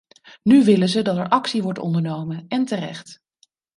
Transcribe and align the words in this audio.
Nu 0.43 0.63
willen 0.63 0.89
ze 0.89 1.01
dat 1.01 1.17
er 1.17 1.29
actie 1.29 1.63
wordt 1.63 1.79
ondernomen, 1.79 2.45
en 2.47 2.65
terecht. 2.65 3.21